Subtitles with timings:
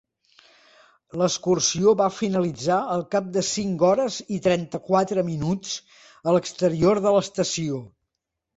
[1.21, 5.77] L'excursió va finalitzar al cap de cinc hores i trenta-quatre minuts
[6.33, 7.87] a l'exterior de l'estació.